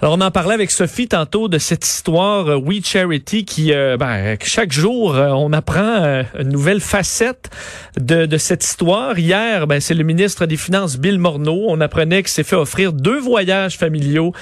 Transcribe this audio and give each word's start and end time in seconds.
Alors, 0.00 0.14
on 0.14 0.20
en 0.20 0.30
parlait 0.30 0.54
avec 0.54 0.70
Sophie 0.70 1.08
tantôt 1.08 1.48
de 1.48 1.58
cette 1.58 1.84
histoire 1.84 2.46
euh, 2.46 2.56
We 2.56 2.86
Charity 2.86 3.44
qui, 3.44 3.72
euh, 3.72 3.96
ben, 3.96 4.36
chaque 4.44 4.70
jour, 4.70 5.16
euh, 5.16 5.30
on 5.30 5.52
apprend 5.52 6.22
une 6.38 6.50
nouvelle 6.50 6.80
facette 6.80 7.50
de, 7.98 8.36
cette 8.36 8.64
histoire. 8.64 9.18
Hier, 9.18 9.66
ben, 9.66 9.80
c'est 9.80 9.94
le 9.94 10.04
ministre 10.04 10.46
des 10.46 10.56
Finances, 10.56 10.98
Bill 10.98 11.18
Morneau. 11.18 11.64
On 11.66 11.80
apprenait 11.80 12.22
qu'il 12.22 12.30
s'est 12.30 12.44
fait 12.44 12.54
offrir 12.54 12.92
deux 12.92 13.18
voyages 13.18 13.76
familiaux, 13.76 14.32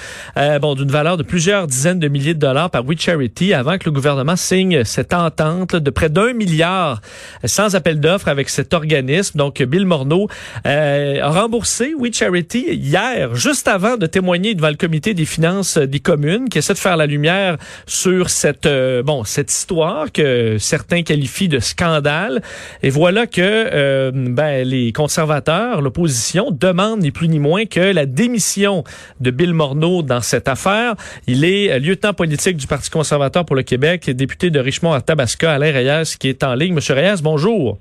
bon, 0.61 0.75
d'une 0.75 0.91
valeur 0.91 1.17
de 1.17 1.23
plusieurs 1.23 1.65
dizaines 1.65 1.99
de 1.99 2.07
milliers 2.07 2.35
de 2.35 2.39
dollars 2.39 2.69
par 2.69 2.85
We 2.85 2.99
Charity 2.99 3.55
avant 3.55 3.79
que 3.79 3.85
le 3.85 3.91
gouvernement 3.91 4.35
signe 4.35 4.83
cette 4.83 5.13
entente 5.13 5.75
de 5.75 5.89
près 5.89 6.09
d'un 6.09 6.33
milliard 6.33 7.01
sans 7.45 7.75
appel 7.75 7.99
d'offres 7.99 8.27
avec 8.27 8.49
cet 8.49 8.75
organisme. 8.75 9.39
Donc, 9.39 9.63
Bill 9.63 9.87
Morneau 9.87 10.27
a 10.65 11.29
remboursé 11.29 11.95
We 11.97 12.13
Charity 12.13 12.67
hier, 12.73 13.33
juste 13.33 13.67
avant 13.67 13.97
de 13.97 14.05
témoigner 14.05 14.53
devant 14.53 14.69
le 14.69 14.75
comité 14.75 15.15
des 15.15 15.25
finances 15.25 15.46
des 15.77 15.99
communes 15.99 16.49
qui 16.49 16.57
essaie 16.57 16.73
de 16.73 16.79
faire 16.79 16.97
la 16.97 17.05
lumière 17.05 17.57
sur 17.85 18.29
cette 18.29 18.65
euh, 18.65 19.03
bon 19.03 19.23
cette 19.23 19.51
histoire 19.51 20.11
que 20.11 20.57
certains 20.57 21.03
qualifient 21.03 21.47
de 21.47 21.59
scandale. 21.59 22.41
Et 22.83 22.89
voilà 22.89 23.27
que 23.27 23.41
euh, 23.41 24.11
ben, 24.13 24.67
les 24.67 24.91
conservateurs, 24.91 25.81
l'opposition, 25.81 26.51
demandent 26.51 27.01
ni 27.01 27.11
plus 27.11 27.27
ni 27.27 27.39
moins 27.39 27.65
que 27.65 27.79
la 27.79 28.05
démission 28.05 28.83
de 29.19 29.31
Bill 29.31 29.53
Morneau 29.53 30.01
dans 30.01 30.21
cette 30.21 30.47
affaire. 30.47 30.95
Il 31.27 31.45
est 31.45 31.79
lieutenant 31.79 32.13
politique 32.13 32.57
du 32.57 32.67
Parti 32.67 32.89
conservateur 32.89 33.45
pour 33.45 33.55
le 33.55 33.63
Québec 33.63 34.07
et 34.07 34.13
député 34.13 34.49
de 34.49 34.59
Richmond 34.59 34.93
à 34.93 35.01
Tabasca, 35.01 35.53
Alain 35.53 35.71
Reyes, 35.71 36.15
qui 36.19 36.29
est 36.29 36.43
en 36.43 36.55
ligne. 36.55 36.73
Monsieur 36.73 36.93
Reyes, 36.93 37.21
bonjour. 37.21 37.79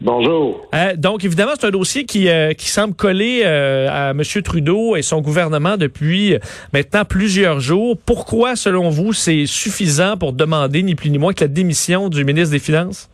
Bonjour. 0.00 0.68
Euh, 0.74 0.94
donc, 0.96 1.24
évidemment, 1.24 1.52
c'est 1.58 1.66
un 1.66 1.70
dossier 1.70 2.04
qui, 2.04 2.28
euh, 2.28 2.52
qui 2.52 2.68
semble 2.68 2.94
coller 2.94 3.42
euh, 3.44 3.88
à 3.90 4.10
M. 4.10 4.22
Trudeau 4.44 4.94
et 4.94 5.02
son 5.02 5.20
gouvernement 5.20 5.76
depuis 5.76 6.36
maintenant 6.72 7.04
plusieurs 7.04 7.58
jours. 7.58 7.96
Pourquoi, 8.06 8.54
selon 8.54 8.90
vous, 8.90 9.12
c'est 9.12 9.46
suffisant 9.46 10.16
pour 10.16 10.32
demander 10.32 10.84
ni 10.84 10.94
plus 10.94 11.10
ni 11.10 11.18
moins 11.18 11.32
que 11.32 11.42
la 11.42 11.48
démission 11.48 12.08
du 12.08 12.24
ministre 12.24 12.52
des 12.52 12.60
Finances? 12.60 13.10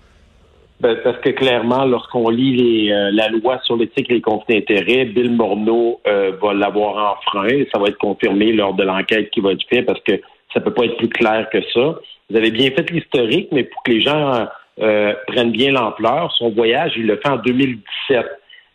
Ben, 0.81 0.99
parce 1.03 1.19
que 1.21 1.31
clairement, 1.31 1.87
lorsqu'on 1.87 2.29
lit 2.29 2.57
les, 2.57 3.11
la 3.13 3.29
loi 3.29 3.59
sur 3.65 3.77
l'éthique 3.77 4.11
et 4.11 4.15
les 4.15 4.21
conflits 4.21 4.57
d'intérêts, 4.57 5.07
Bill 5.07 5.31
Morneau 5.31 6.01
va 6.05 6.53
l'avoir 6.53 7.17
enfreint. 7.17 7.63
Ça 7.73 7.79
va 7.79 7.87
être 7.87 7.99
confirmé 7.99 8.53
lors 8.53 8.75
de 8.75 8.83
l'enquête 8.83 9.31
qui 9.31 9.41
va 9.41 9.53
être 9.53 9.65
faite 9.71 9.87
parce 9.87 10.01
que 10.01 10.21
ça 10.53 10.61
peut 10.61 10.75
pas 10.75 10.85
être 10.85 10.99
plus 10.99 11.09
clair 11.09 11.49
que 11.51 11.63
ça. 11.73 11.99
Vous 12.29 12.37
avez 12.37 12.51
bien 12.51 12.71
fait 12.73 12.91
l'historique, 12.91 13.49
mais 13.53 13.65
pour 13.65 13.83
que 13.85 13.93
les 13.93 14.01
gens 14.03 14.47
euh, 14.81 15.15
prennent 15.27 15.53
bien 15.53 15.73
l'ampleur. 15.73 16.33
Son 16.37 16.51
voyage, 16.51 16.93
il 16.97 17.07
le 17.07 17.17
fait 17.17 17.29
en 17.29 17.37
2017. 17.37 18.27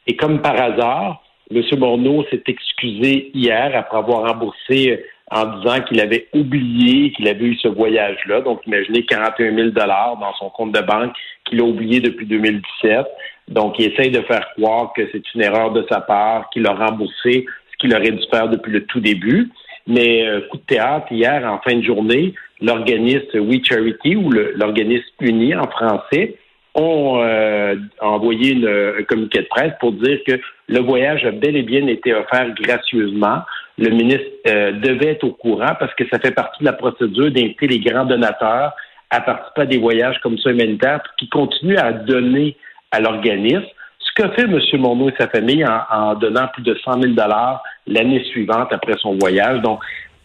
Et 0.08 0.16
comme 0.16 0.42
par 0.42 0.60
hasard, 0.60 1.22
M. 1.52 1.62
Morneau 1.78 2.26
s'est 2.30 2.44
excusé 2.48 3.32
hier 3.34 3.72
après 3.76 3.98
avoir 3.98 4.30
remboursé 4.30 4.92
euh, 4.92 4.98
en 5.32 5.58
disant 5.58 5.82
qu'il 5.82 6.00
avait 6.00 6.28
oublié 6.34 7.12
qu'il 7.12 7.28
avait 7.28 7.46
eu 7.46 7.56
ce 7.56 7.68
voyage-là. 7.68 8.42
Donc, 8.42 8.62
imaginez 8.66 9.04
41 9.06 9.56
000 9.56 9.70
dans 9.72 10.34
son 10.40 10.50
compte 10.50 10.72
de 10.72 10.82
banque 10.82 11.14
qu'il 11.46 11.60
a 11.60 11.64
oublié 11.64 12.00
depuis 12.00 12.26
2017. 12.26 13.06
Donc, 13.48 13.78
il 13.80 13.92
essaye 13.92 14.12
de 14.12 14.22
faire 14.22 14.48
croire 14.56 14.94
que 14.96 15.08
c'est 15.12 15.24
une 15.34 15.42
erreur 15.42 15.72
de 15.72 15.86
sa 15.90 16.02
part, 16.02 16.50
qu'il 16.52 16.66
a 16.68 16.74
remboursé 16.74 17.46
ce 17.72 17.78
qu'il 17.80 17.94
aurait 17.96 18.12
dû 18.12 18.24
faire 18.32 18.48
depuis 18.48 18.72
le 18.72 18.86
tout 18.86 19.00
début. 19.00 19.52
Mais 19.90 20.24
euh, 20.28 20.42
coup 20.50 20.58
de 20.58 20.64
théâtre, 20.64 21.08
hier, 21.12 21.44
en 21.52 21.60
fin 21.68 21.76
de 21.76 21.84
journée, 21.84 22.36
l'organisme 22.62 23.40
We 23.40 23.60
Charity 23.64 24.16
ou 24.16 24.30
l'organisme 24.30 25.04
uni 25.20 25.56
en 25.56 25.68
français 25.68 26.36
ont 26.76 27.20
euh, 27.24 27.76
envoyé 28.00 28.52
une, 28.52 28.68
un 28.68 29.04
communiqué 29.04 29.40
de 29.40 29.48
presse 29.48 29.74
pour 29.80 29.92
dire 29.94 30.20
que 30.28 30.40
le 30.68 30.80
voyage 30.80 31.26
a 31.26 31.32
bel 31.32 31.58
et 31.58 31.64
bien 31.64 31.88
été 31.88 32.14
offert 32.14 32.54
gracieusement. 32.62 33.42
Le 33.80 33.90
ministre 33.90 34.30
euh, 34.48 34.74
devait 34.74 35.14
être 35.14 35.24
au 35.24 35.32
courant 35.32 35.74
parce 35.80 35.94
que 35.96 36.08
ça 36.10 36.20
fait 36.20 36.36
partie 36.36 36.60
de 36.60 36.66
la 36.66 36.74
procédure 36.74 37.32
d'inviter 37.32 37.66
les 37.66 37.80
grands 37.80 38.06
donateurs 38.06 38.74
à 39.10 39.22
participer 39.22 39.62
à 39.62 39.66
des 39.66 39.80
voyages 39.80 40.20
comme 40.22 40.38
ça 40.38 40.52
humanitaires 40.52 41.02
qui 41.18 41.28
continuent 41.30 41.80
à 41.80 41.94
donner 41.94 42.56
à 42.92 43.00
l'organisme. 43.00 43.66
Ce 43.98 44.22
que 44.22 44.30
fait 44.34 44.44
M. 44.44 44.60
Monod 44.80 45.14
et 45.14 45.18
sa 45.20 45.28
famille 45.28 45.66
en, 45.66 45.82
en, 45.90 46.14
donnant 46.14 46.48
plus 46.54 46.62
de 46.62 46.76
100 46.76 47.02
000 47.02 47.14
l'année 47.90 48.24
suivante 48.26 48.68
après 48.72 48.96
son 49.02 49.18
voyage. 49.18 49.62
Donc, 49.62 49.80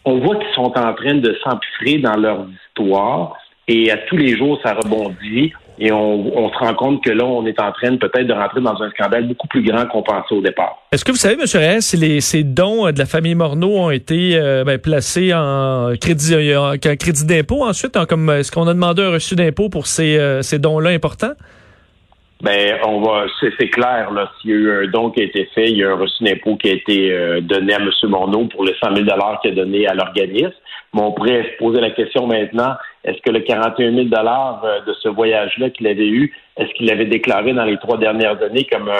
on 0.05 0.19
voit 0.19 0.35
qu'ils 0.35 0.53
sont 0.53 0.71
en 0.77 0.93
train 0.93 1.15
de 1.15 1.35
s'empiffrer 1.43 1.97
dans 1.97 2.15
leur 2.15 2.45
histoire 2.69 3.35
et 3.67 3.91
à 3.91 3.97
tous 3.97 4.17
les 4.17 4.37
jours, 4.37 4.59
ça 4.63 4.73
rebondit. 4.73 5.51
Et 5.77 5.91
on, 5.91 6.49
se 6.53 6.57
rend 6.57 6.73
compte 6.73 7.03
que 7.03 7.09
là, 7.09 7.25
on 7.25 7.45
est 7.45 7.59
en 7.59 7.73
train 7.73 7.97
peut-être 7.97 8.27
de 8.27 8.33
rentrer 8.33 8.61
dans 8.61 8.81
un 8.81 8.89
scandale 8.91 9.27
beaucoup 9.27 9.47
plus 9.47 9.61
grand 9.61 9.85
qu'on 9.87 10.03
pensait 10.03 10.33
au 10.33 10.39
départ. 10.39 10.77
Est-ce 10.93 11.03
que 11.03 11.11
vous 11.11 11.17
savez, 11.17 11.33
M. 11.33 11.45
Reyes, 11.53 11.81
si 11.81 11.97
les, 11.97 12.21
ces 12.21 12.43
dons 12.43 12.89
de 12.89 12.97
la 12.97 13.05
famille 13.05 13.35
Morneau 13.35 13.77
ont 13.77 13.91
été 13.91 14.37
euh, 14.37 14.63
ben, 14.63 14.77
placés 14.77 15.33
en 15.33 15.91
crédit, 15.99 16.33
euh, 16.33 16.77
crédit 16.77 17.25
d'impôt 17.25 17.65
ensuite? 17.65 17.97
Est-ce 17.97 18.51
qu'on 18.51 18.67
a 18.67 18.73
demandé 18.73 19.03
un 19.03 19.09
reçu 19.09 19.35
d'impôt 19.35 19.67
pour 19.67 19.87
ces, 19.87 20.17
euh, 20.17 20.41
ces 20.41 20.59
dons-là 20.59 20.91
importants? 20.91 21.33
Ben, 22.45 22.77
on 22.85 23.01
va, 23.01 23.25
c'est 23.41 23.69
clair, 23.69 24.11
là. 24.11 24.31
S'il 24.39 24.51
y 24.51 24.53
a 24.53 24.57
eu 24.57 24.83
un 24.83 24.87
don 24.87 25.09
qui 25.09 25.21
a 25.21 25.23
été 25.23 25.49
fait, 25.55 25.65
il 25.65 25.77
y 25.77 25.83
a 25.83 25.89
un 25.89 25.95
reçu 25.95 26.23
d'impôt 26.23 26.55
qui 26.57 26.69
a 26.69 26.73
été 26.73 27.11
euh, 27.11 27.41
donné 27.41 27.73
à 27.73 27.77
M. 27.77 27.89
Morneau 28.03 28.45
pour 28.45 28.63
les 28.63 28.75
100 28.83 28.95
000 28.97 29.07
qu'il 29.41 29.51
a 29.51 29.55
donné 29.55 29.87
à 29.87 29.95
l'organisme. 29.95 30.53
Mais 30.93 31.01
on 31.01 31.11
pourrait 31.11 31.41
se 31.41 31.57
poser 31.57 31.81
la 31.81 31.89
question 31.89 32.27
maintenant, 32.27 32.75
est-ce 33.03 33.19
que 33.23 33.31
le 33.31 33.39
41 33.39 33.95
000 33.95 34.07
euh, 34.13 34.81
de 34.85 34.93
ce 34.93 35.09
voyage-là 35.09 35.71
qu'il 35.71 35.87
avait 35.87 36.07
eu, 36.07 36.35
est-ce 36.55 36.71
qu'il 36.75 36.85
l'avait 36.85 37.05
déclaré 37.05 37.51
dans 37.53 37.65
les 37.65 37.77
trois 37.77 37.97
dernières 37.97 38.39
années 38.43 38.67
comme 38.71 38.91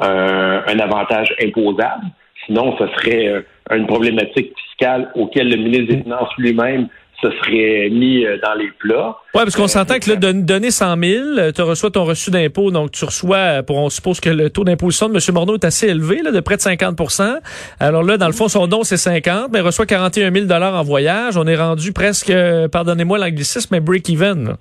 un, 0.00 0.62
un 0.66 0.78
avantage 0.80 1.32
imposable? 1.40 2.06
Sinon, 2.46 2.76
ce 2.76 2.88
serait 2.88 3.28
euh, 3.28 3.42
une 3.70 3.86
problématique 3.86 4.52
fiscale 4.58 5.12
auquel 5.14 5.48
le 5.48 5.58
ministre 5.58 5.94
des 5.94 6.02
Finances 6.02 6.30
lui-même 6.38 6.88
ce 7.22 7.30
serait 7.30 7.90
mis 7.90 8.24
euh, 8.24 8.38
dans 8.42 8.54
les 8.54 8.70
plats. 8.78 9.16
Oui, 9.34 9.42
parce 9.42 9.56
qu'on 9.56 9.64
euh, 9.64 9.68
s'entend 9.68 9.98
que 9.98 10.10
là, 10.10 10.16
donner 10.16 10.70
100 10.70 10.96
000, 11.02 11.52
tu 11.54 11.62
reçois 11.62 11.90
ton 11.90 12.04
reçu 12.04 12.30
d'impôt, 12.30 12.70
donc 12.70 12.92
tu 12.92 13.04
reçois, 13.04 13.62
pour, 13.62 13.76
on 13.76 13.90
suppose 13.90 14.20
que 14.20 14.30
le 14.30 14.50
taux 14.50 14.64
d'imposition 14.64 15.08
de 15.08 15.14
M. 15.14 15.20
Morneau 15.34 15.54
est 15.54 15.64
assez 15.64 15.88
élevé, 15.88 16.22
là, 16.22 16.30
de 16.30 16.40
près 16.40 16.56
de 16.56 16.62
50% 16.62 17.38
Alors 17.78 18.02
là, 18.02 18.16
dans 18.16 18.26
le 18.26 18.32
fond, 18.32 18.48
son 18.48 18.66
don, 18.66 18.82
c'est 18.84 18.96
50, 18.96 19.50
mais 19.52 19.58
il 19.60 19.62
reçoit 19.62 19.86
41 19.86 20.32
000 20.32 20.50
en 20.50 20.82
voyage. 20.82 21.36
On 21.36 21.46
est 21.46 21.56
rendu 21.56 21.92
presque, 21.92 22.32
pardonnez-moi 22.72 23.18
l'anglicisme, 23.18 23.68
mais 23.72 23.80
break-even 23.80 24.56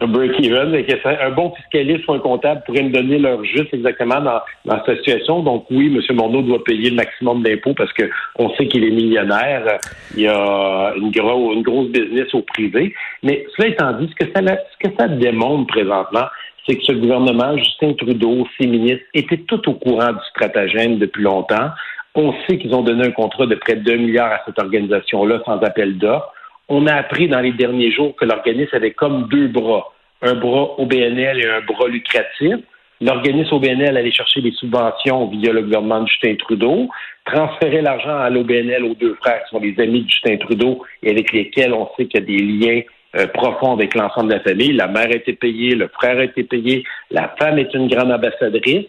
un 0.00 0.06
break-even, 0.06 0.74
un 1.04 1.30
bon 1.30 1.52
fiscaliste 1.54 2.06
ou 2.08 2.12
un 2.12 2.18
comptable 2.20 2.62
pourrait 2.66 2.82
me 2.82 2.90
donner 2.90 3.18
leur 3.18 3.44
juste 3.44 3.72
exactement 3.74 4.20
dans, 4.20 4.40
dans 4.64 4.84
cette 4.84 4.98
situation. 4.98 5.42
Donc 5.42 5.66
oui, 5.70 5.92
M. 5.94 6.16
Morneau 6.16 6.42
doit 6.42 6.62
payer 6.64 6.90
le 6.90 6.96
maximum 6.96 7.42
d'impôts 7.42 7.74
parce 7.74 7.92
qu'on 7.92 8.50
sait 8.54 8.66
qu'il 8.66 8.84
est 8.84 8.90
millionnaire. 8.90 9.78
Il 10.14 10.22
y 10.22 10.28
a 10.28 10.92
une, 10.96 11.10
gros, 11.10 11.52
une 11.52 11.62
grosse 11.62 11.88
business 11.88 12.32
au 12.32 12.42
privé. 12.42 12.94
Mais 13.22 13.44
cela 13.56 13.68
étant 13.68 13.92
dit, 13.94 14.08
ce 14.08 14.24
que 14.24 14.32
ça, 14.32 14.40
ce 14.44 14.88
que 14.88 14.94
ça 14.98 15.08
démontre 15.08 15.66
présentement, 15.66 16.26
c'est 16.66 16.76
que 16.76 16.84
ce 16.84 16.92
gouvernement, 16.92 17.56
Justin 17.56 17.94
Trudeau, 17.94 18.46
ses 18.60 18.66
ministres, 18.66 19.04
étaient 19.14 19.38
tout 19.38 19.68
au 19.68 19.74
courant 19.74 20.12
du 20.12 20.24
stratagème 20.30 20.98
depuis 20.98 21.22
longtemps. 21.22 21.70
On 22.14 22.34
sait 22.46 22.58
qu'ils 22.58 22.74
ont 22.74 22.82
donné 22.82 23.06
un 23.06 23.10
contrat 23.10 23.46
de 23.46 23.54
près 23.54 23.76
de 23.76 23.82
2 23.82 23.96
milliards 23.96 24.32
à 24.32 24.40
cette 24.44 24.58
organisation-là 24.58 25.40
sans 25.44 25.58
appel 25.60 25.98
d'offres 25.98 26.32
on 26.68 26.86
a 26.86 26.94
appris 26.94 27.28
dans 27.28 27.40
les 27.40 27.52
derniers 27.52 27.90
jours 27.90 28.14
que 28.16 28.24
l'organisme 28.24 28.74
avait 28.76 28.92
comme 28.92 29.28
deux 29.28 29.48
bras, 29.48 29.92
un 30.22 30.34
bras 30.34 30.78
OBNL 30.78 31.40
et 31.40 31.48
un 31.48 31.60
bras 31.62 31.88
lucratif. 31.88 32.56
L'organisme 33.00 33.54
OBNL 33.54 33.96
allait 33.96 34.10
chercher 34.10 34.40
des 34.40 34.50
subventions 34.52 35.28
via 35.28 35.52
le 35.52 35.62
gouvernement 35.62 36.02
de 36.02 36.08
Justin 36.08 36.34
Trudeau, 36.34 36.88
transférer 37.24 37.80
l'argent 37.80 38.18
à 38.18 38.28
l'OBNL 38.28 38.84
aux 38.84 38.94
deux 38.94 39.14
frères 39.14 39.42
qui 39.44 39.50
sont 39.50 39.60
les 39.60 39.78
amis 39.80 40.02
de 40.02 40.10
Justin 40.10 40.36
Trudeau 40.36 40.84
et 41.02 41.10
avec 41.10 41.32
lesquels 41.32 41.72
on 41.72 41.88
sait 41.96 42.06
qu'il 42.06 42.20
y 42.20 42.22
a 42.22 42.26
des 42.26 42.42
liens 42.42 42.80
euh, 43.16 43.26
profonds 43.28 43.72
avec 43.72 43.94
l'ensemble 43.94 44.30
de 44.30 44.34
la 44.34 44.40
famille. 44.40 44.72
La 44.72 44.88
mère 44.88 45.06
a 45.06 45.14
été 45.14 45.32
payée, 45.32 45.74
le 45.74 45.88
frère 45.88 46.18
a 46.18 46.24
été 46.24 46.42
payé, 46.42 46.84
la 47.10 47.34
femme 47.38 47.58
est 47.58 47.72
une 47.72 47.88
grande 47.88 48.10
ambassadrice. 48.10 48.86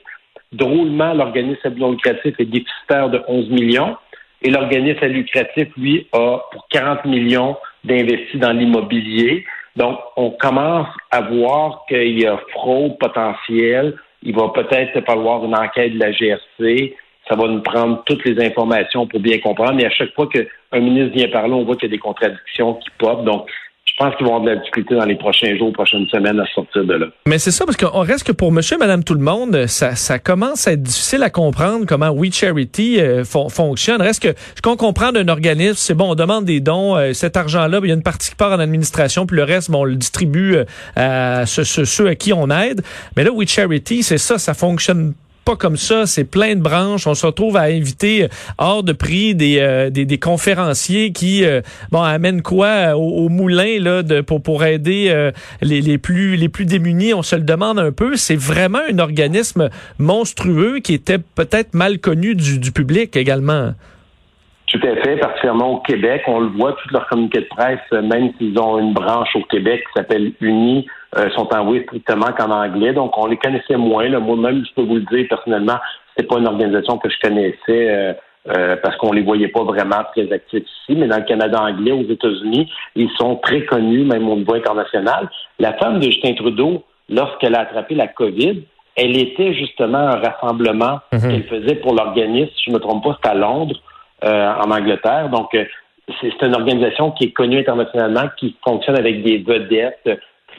Drôlement, 0.51 1.13
l'organisme 1.13 1.59
à 1.63 1.69
lucratif 1.69 2.33
est 2.39 2.45
déficitaire 2.45 3.09
de 3.11 3.21
11 3.27 3.49
millions 3.51 3.95
et 4.41 4.49
l'organisme 4.49 5.05
lucratif, 5.05 5.67
lui, 5.77 6.07
a 6.13 6.39
pour 6.51 6.67
40 6.69 7.05
millions 7.05 7.57
d'investir 7.83 8.39
dans 8.39 8.51
l'immobilier. 8.51 9.45
Donc, 9.75 9.99
on 10.15 10.31
commence 10.31 10.87
à 11.11 11.21
voir 11.21 11.85
qu'il 11.87 12.19
y 12.19 12.25
a 12.25 12.37
fraude 12.51 12.97
potentielle. 12.97 13.97
Il 14.23 14.35
va 14.35 14.49
peut-être 14.49 15.05
falloir 15.05 15.43
une 15.45 15.55
enquête 15.55 15.93
de 15.93 15.99
la 15.99 16.11
GRC. 16.11 16.95
Ça 17.29 17.35
va 17.35 17.47
nous 17.47 17.61
prendre 17.61 18.03
toutes 18.05 18.25
les 18.25 18.43
informations 18.43 19.07
pour 19.07 19.19
bien 19.19 19.39
comprendre. 19.39 19.75
Mais 19.75 19.85
à 19.85 19.91
chaque 19.91 20.13
fois 20.13 20.27
qu'un 20.27 20.79
ministre 20.79 21.15
vient 21.15 21.29
parler, 21.29 21.53
on 21.53 21.63
voit 21.63 21.75
qu'il 21.75 21.89
y 21.89 21.91
a 21.91 21.95
des 21.95 21.99
contradictions 21.99 22.75
qui 22.75 22.89
popent. 22.97 23.23
Donc, 23.23 23.47
je 23.99 24.05
pense 24.05 24.15
qu'ils 24.15 24.25
vont 24.25 24.35
avoir 24.35 24.45
de 24.45 24.55
la 24.55 24.61
difficulté 24.61 24.95
dans 24.95 25.05
les 25.05 25.15
prochains 25.15 25.57
jours, 25.57 25.73
prochaines 25.73 26.07
semaines 26.07 26.39
à 26.39 26.45
sortir 26.53 26.85
de 26.85 26.93
là. 26.93 27.07
Mais 27.27 27.37
c'est 27.37 27.51
ça, 27.51 27.65
parce 27.65 27.75
qu'on 27.75 27.99
reste 27.99 28.25
que 28.25 28.31
pour 28.31 28.51
monsieur 28.51 28.77
et 28.77 28.79
madame 28.79 29.03
tout 29.03 29.13
le 29.13 29.19
monde, 29.19 29.65
ça, 29.67 29.95
ça 29.95 30.19
commence 30.19 30.67
à 30.67 30.73
être 30.73 30.83
difficile 30.83 31.21
à 31.21 31.29
comprendre 31.29 31.85
comment 31.85 32.09
We 32.09 32.33
Charity 32.33 33.01
euh, 33.01 33.25
fonctionne. 33.25 34.01
Reste 34.01 34.23
que 34.23 34.39
ce 34.55 34.61
qu'on 34.61 34.77
comprend 34.77 35.11
d'un 35.11 35.27
organisme, 35.27 35.75
c'est 35.75 35.95
bon, 35.95 36.11
on 36.11 36.15
demande 36.15 36.45
des 36.45 36.61
dons, 36.61 36.95
euh, 36.95 37.11
cet 37.11 37.35
argent-là, 37.35 37.81
il 37.83 37.89
y 37.89 37.91
a 37.91 37.95
une 37.95 38.03
partie 38.03 38.29
qui 38.29 38.35
part 38.35 38.53
en 38.53 38.59
administration, 38.59 39.25
puis 39.25 39.35
le 39.35 39.43
reste, 39.43 39.69
bon, 39.69 39.81
on 39.81 39.83
le 39.83 39.95
distribue 39.95 40.55
euh, 40.55 40.65
à 40.95 41.45
ceux, 41.45 41.65
ceux, 41.65 42.07
à 42.07 42.15
qui 42.15 42.31
on 42.31 42.49
aide. 42.49 42.81
Mais 43.17 43.25
là, 43.25 43.31
We 43.31 43.49
Charity, 43.49 44.03
c'est 44.03 44.17
ça, 44.17 44.37
ça 44.37 44.53
fonctionne 44.53 45.13
pas 45.49 45.55
comme 45.55 45.77
ça. 45.77 46.05
C'est 46.05 46.29
plein 46.29 46.55
de 46.55 46.61
branches. 46.61 47.07
On 47.07 47.15
se 47.15 47.25
retrouve 47.25 47.57
à 47.57 47.63
inviter 47.63 48.27
hors 48.57 48.83
de 48.83 48.93
prix 48.93 49.33
des, 49.33 49.89
des, 49.91 50.19
conférenciers 50.19 51.11
qui 51.11 51.43
bon 51.91 52.01
amènent 52.01 52.41
quoi 52.41 52.95
au, 52.95 53.29
moulin 53.29 53.79
là 53.79 54.03
de, 54.03 54.21
pour, 54.21 54.43
pour 54.43 54.63
aider 54.63 55.31
les, 55.61 55.81
les, 55.81 55.97
plus, 55.97 56.35
les 56.35 56.49
plus 56.49 56.65
démunis. 56.65 57.13
On 57.13 57.23
se 57.23 57.35
le 57.35 57.43
demande 57.43 57.79
un 57.79 57.91
peu. 57.91 58.15
C'est 58.15 58.35
vraiment 58.35 58.81
un 58.91 58.99
organisme 58.99 59.69
monstrueux 59.97 60.79
qui 60.79 60.93
était 60.93 61.17
peut-être 61.17 61.73
mal 61.73 61.99
connu 61.99 62.35
du, 62.35 62.59
du 62.59 62.71
public 62.71 63.15
également. 63.17 63.73
Tout 64.71 64.79
à 64.83 64.95
fait, 65.01 65.17
particulièrement 65.17 65.77
au 65.77 65.79
Québec. 65.79 66.21
On 66.27 66.41
le 66.41 66.49
voit, 66.49 66.73
tous 66.73 66.93
leurs 66.93 67.07
communiqués 67.07 67.41
de 67.41 67.47
presse, 67.47 67.79
même 67.91 68.31
s'ils 68.37 68.57
ont 68.59 68.77
une 68.77 68.93
branche 68.93 69.35
au 69.35 69.41
Québec 69.43 69.81
qui 69.87 69.93
s'appelle 69.95 70.33
Uni, 70.41 70.85
euh, 71.17 71.29
sont 71.31 71.47
envoyés 71.53 71.83
strictement 71.83 72.31
qu'en 72.37 72.51
anglais. 72.51 72.93
Donc, 72.93 73.17
on 73.17 73.27
les 73.27 73.37
connaissait 73.37 73.77
moins. 73.77 74.07
Moi-même, 74.19 74.63
je 74.65 74.73
peux 74.73 74.87
vous 74.87 74.95
le 74.95 75.05
dire 75.11 75.27
personnellement, 75.29 75.77
c'est 76.15 76.27
pas 76.27 76.37
une 76.37 76.47
organisation 76.47 76.97
que 76.97 77.09
je 77.09 77.19
connaissais 77.21 77.55
euh, 77.69 78.13
euh, 78.49 78.75
parce 78.81 78.95
qu'on 78.97 79.11
les 79.11 79.21
voyait 79.21 79.47
pas 79.49 79.63
vraiment 79.63 80.03
très 80.13 80.31
actifs 80.31 80.63
ici. 80.63 80.97
Mais 80.97 81.07
dans 81.07 81.17
le 81.17 81.23
Canada 81.23 81.61
anglais, 81.61 81.91
aux 81.91 82.09
États-Unis, 82.09 82.71
ils 82.95 83.09
sont 83.17 83.35
très 83.37 83.65
connus, 83.65 84.05
même 84.05 84.27
au 84.29 84.35
niveau 84.35 84.55
international. 84.55 85.29
La 85.59 85.73
femme 85.73 85.99
de 85.99 86.05
Justin 86.05 86.33
Trudeau, 86.33 86.83
lorsqu'elle 87.09 87.55
a 87.55 87.61
attrapé 87.61 87.95
la 87.95 88.07
COVID, 88.07 88.63
elle 88.95 89.17
était 89.17 89.53
justement 89.53 89.97
un 89.97 90.19
rassemblement 90.19 90.99
mhm. 91.11 91.21
qu'elle 91.21 91.43
faisait 91.43 91.75
pour 91.75 91.93
l'organisme, 91.93 92.51
si 92.55 92.65
je 92.67 92.71
me 92.71 92.79
trompe 92.79 93.03
pas, 93.03 93.17
c'est 93.21 93.29
à 93.29 93.35
Londres, 93.35 93.75
euh, 94.23 94.53
en 94.53 94.71
Angleterre. 94.71 95.29
Donc, 95.29 95.53
euh, 95.55 95.65
c'est 96.21 96.41
une 96.41 96.55
organisation 96.55 97.11
qui 97.11 97.25
est 97.25 97.31
connue 97.31 97.59
internationalement, 97.59 98.29
qui 98.37 98.55
fonctionne 98.63 98.97
avec 98.97 99.23
des 99.23 99.37
vedettes 99.37 100.09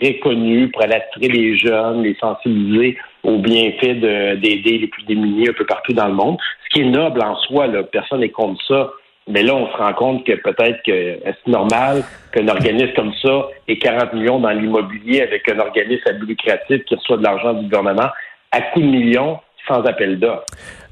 très 0.00 0.18
connues 0.18 0.68
pour 0.70 0.82
aller 0.82 0.94
attirer 0.94 1.28
les 1.28 1.56
jeunes, 1.56 2.02
les 2.02 2.16
sensibiliser 2.20 2.96
aux 3.22 3.38
bienfaits 3.38 4.00
d'aider 4.00 4.78
les 4.78 4.86
plus 4.86 5.04
démunis 5.04 5.48
un 5.48 5.52
peu 5.52 5.66
partout 5.66 5.92
dans 5.92 6.08
le 6.08 6.14
monde. 6.14 6.38
Ce 6.64 6.70
qui 6.70 6.82
est 6.82 6.90
noble 6.90 7.22
en 7.22 7.36
soi, 7.36 7.68
personne 7.92 8.20
n'est 8.20 8.30
contre 8.30 8.60
ça. 8.66 8.90
Mais 9.28 9.42
là, 9.42 9.54
on 9.54 9.70
se 9.70 9.76
rend 9.76 9.92
compte 9.92 10.26
que 10.26 10.32
peut-être 10.32 10.82
que 10.82 11.18
c'est 11.24 11.46
normal 11.46 12.02
qu'un 12.32 12.48
organisme 12.48 12.92
comme 12.96 13.12
ça 13.22 13.48
ait 13.68 13.76
40 13.76 14.14
millions 14.14 14.40
dans 14.40 14.50
l'immobilier 14.50 15.20
avec 15.20 15.48
un 15.48 15.58
organisme 15.58 16.02
à 16.08 16.12
but 16.12 16.26
lucratif 16.26 16.84
qui 16.84 16.94
reçoit 16.94 17.18
de 17.18 17.22
l'argent 17.22 17.52
du 17.52 17.64
gouvernement 17.64 18.08
à 18.50 18.60
coups 18.60 18.84
de 18.84 18.90
millions 18.90 19.38
sans 19.68 19.84
appel 19.84 20.18
d'offres? 20.18 20.46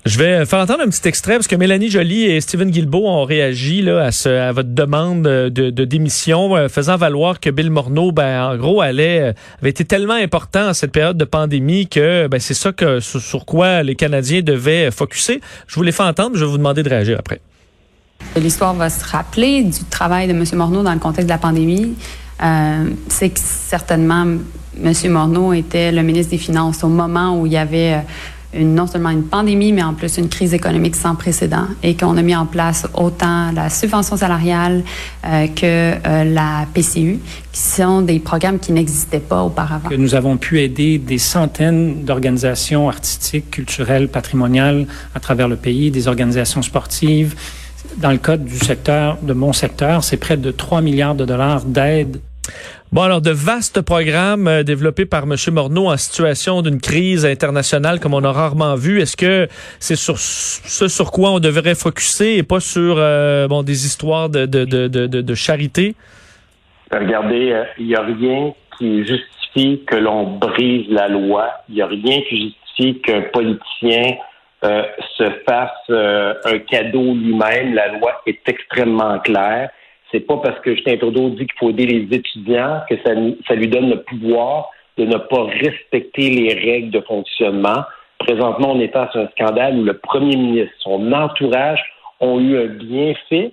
Je 0.08 0.16
vais 0.16 0.46
faire 0.46 0.60
entendre 0.60 0.80
un 0.80 0.88
petit 0.88 1.06
extrait 1.06 1.34
parce 1.34 1.46
que 1.46 1.54
Mélanie 1.54 1.90
Joly 1.90 2.24
et 2.24 2.40
Stephen 2.40 2.70
Guilbeault 2.70 3.06
ont 3.06 3.24
réagi 3.24 3.82
là, 3.82 4.08
à, 4.08 4.52
votre 4.52 4.70
demande 4.70 5.20
de, 5.20 5.84
démission, 5.84 6.56
euh, 6.56 6.70
faisant 6.70 6.96
valoir 6.96 7.40
que 7.40 7.50
Bill 7.50 7.70
Morneau, 7.70 8.10
ben, 8.10 8.42
en 8.42 8.56
gros, 8.56 8.82
euh, 8.82 8.86
avait 8.86 9.34
été 9.68 9.84
tellement 9.84 10.14
important 10.14 10.70
en 10.70 10.72
cette 10.72 10.92
période 10.92 11.18
de 11.18 11.26
pandémie 11.26 11.88
que 11.88 12.26
ben, 12.26 12.40
c'est 12.40 12.54
ça 12.54 12.72
que, 12.72 13.00
sur, 13.00 13.44
quoi 13.44 13.82
les 13.82 13.96
Canadiens 13.96 14.40
devaient 14.40 14.90
focuser. 14.90 15.42
Je 15.66 15.74
vous 15.74 15.82
les 15.82 15.92
fais 15.92 16.04
entendre, 16.04 16.36
je 16.36 16.44
vais 16.46 16.50
vous 16.50 16.56
demander 16.56 16.82
de 16.82 16.88
réagir 16.88 17.18
après. 17.18 17.42
L'histoire 18.34 18.72
va 18.72 18.88
se 18.88 19.04
rappeler 19.04 19.62
du 19.64 19.84
travail 19.90 20.26
de 20.26 20.32
M. 20.32 20.42
Morneau 20.54 20.82
dans 20.82 20.94
le 20.94 21.00
contexte 21.00 21.26
de 21.26 21.32
la 21.34 21.38
pandémie. 21.38 21.96
Euh, 22.42 22.84
c'est 23.08 23.28
que 23.28 23.40
certainement, 23.40 24.24
M. 24.82 24.92
Morneau 25.10 25.52
était 25.52 25.92
le 25.92 26.02
ministre 26.02 26.30
des 26.30 26.38
Finances 26.38 26.82
au 26.82 26.88
moment 26.88 27.38
où 27.38 27.44
il 27.44 27.52
y 27.52 27.58
avait 27.58 27.98
non 28.54 28.86
seulement 28.86 29.10
une 29.10 29.24
pandémie, 29.24 29.72
mais 29.72 29.82
en 29.82 29.94
plus 29.94 30.16
une 30.16 30.28
crise 30.28 30.54
économique 30.54 30.96
sans 30.96 31.14
précédent 31.14 31.66
et 31.82 31.96
qu'on 31.96 32.16
a 32.16 32.22
mis 32.22 32.34
en 32.34 32.46
place 32.46 32.86
autant 32.94 33.52
la 33.52 33.68
subvention 33.68 34.16
salariale 34.16 34.82
euh, 35.26 35.46
que 35.48 35.62
euh, 35.64 36.24
la 36.24 36.66
PCU, 36.72 37.18
qui 37.52 37.60
sont 37.60 38.00
des 38.00 38.18
programmes 38.18 38.58
qui 38.58 38.72
n'existaient 38.72 39.20
pas 39.20 39.42
auparavant. 39.42 39.90
nous 39.96 40.14
avons 40.14 40.36
pu 40.36 40.60
aider 40.60 40.98
des 40.98 41.18
centaines 41.18 42.04
d'organisations 42.04 42.88
artistiques, 42.88 43.50
culturelles, 43.50 44.08
patrimoniales 44.08 44.86
à 45.14 45.20
travers 45.20 45.48
le 45.48 45.56
pays, 45.56 45.90
des 45.90 46.08
organisations 46.08 46.62
sportives. 46.62 47.34
Dans 47.98 48.10
le 48.10 48.18
cas 48.18 48.36
du 48.36 48.58
secteur, 48.58 49.18
de 49.22 49.32
mon 49.32 49.52
secteur, 49.52 50.04
c'est 50.04 50.16
près 50.16 50.36
de 50.36 50.50
3 50.50 50.80
milliards 50.80 51.14
de 51.14 51.24
dollars 51.24 51.64
d'aide 51.64 52.20
Bon, 52.90 53.02
alors, 53.02 53.20
de 53.20 53.30
vastes 53.30 53.82
programmes 53.82 54.48
euh, 54.48 54.62
développés 54.62 55.04
par 55.04 55.24
M. 55.24 55.34
Morneau 55.52 55.88
en 55.88 55.96
situation 55.98 56.62
d'une 56.62 56.80
crise 56.80 57.26
internationale 57.26 58.00
comme 58.00 58.14
on 58.14 58.24
a 58.24 58.32
rarement 58.32 58.76
vu. 58.76 59.02
Est-ce 59.02 59.14
que 59.14 59.46
c'est 59.78 59.94
sur 59.94 60.18
ce 60.18 60.88
sur 60.88 61.10
quoi 61.10 61.32
on 61.32 61.38
devrait 61.38 61.74
focuser 61.74 62.38
et 62.38 62.42
pas 62.42 62.60
sur 62.60 62.94
euh, 62.96 63.46
bon 63.46 63.62
des 63.62 63.84
histoires 63.84 64.30
de, 64.30 64.46
de, 64.46 64.64
de, 64.64 64.88
de, 64.88 65.06
de 65.06 65.34
charité? 65.34 65.96
Regardez, 66.90 67.52
euh, 67.52 67.64
il 67.78 67.88
n'y 67.88 67.94
a 67.94 68.00
rien 68.00 68.54
qui 68.78 69.04
justifie 69.04 69.84
que 69.86 69.96
l'on 69.96 70.38
brise 70.38 70.86
la 70.88 71.08
loi. 71.08 71.50
Il 71.68 71.74
n'y 71.74 71.82
a 71.82 71.86
rien 71.88 72.22
qui 72.26 72.54
justifie 72.74 73.02
qu'un 73.02 73.20
politicien 73.34 74.16
se 74.62 75.24
fasse 75.46 75.90
un 75.90 76.58
cadeau 76.60 77.14
lui-même. 77.14 77.74
La 77.74 77.88
loi 77.88 78.22
est 78.26 78.40
extrêmement 78.48 79.18
claire. 79.18 79.68
C'est 80.10 80.20
pas 80.20 80.38
parce 80.38 80.58
que 80.60 80.74
Justin 80.74 80.96
Trudeau 80.96 81.30
dit 81.30 81.46
qu'il 81.46 81.58
faut 81.58 81.70
aider 81.70 81.86
les 81.86 82.16
étudiants 82.16 82.80
que 82.88 82.94
ça, 83.04 83.54
lui 83.54 83.68
donne 83.68 83.90
le 83.90 84.02
pouvoir 84.02 84.70
de 84.96 85.04
ne 85.04 85.16
pas 85.16 85.44
respecter 85.44 86.30
les 86.30 86.54
règles 86.54 86.90
de 86.90 87.00
fonctionnement. 87.00 87.84
Présentement, 88.18 88.72
on 88.72 88.80
est 88.80 88.92
face 88.92 89.14
à 89.14 89.20
un 89.20 89.28
scandale 89.28 89.78
où 89.78 89.84
le 89.84 89.98
premier 89.98 90.36
ministre, 90.36 90.74
son 90.80 91.12
entourage 91.12 91.80
ont 92.20 92.40
eu 92.40 92.58
un 92.58 92.66
bienfait 92.66 93.52